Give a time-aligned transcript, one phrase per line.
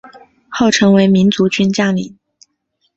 [0.49, 2.17] 后成为民族军将领。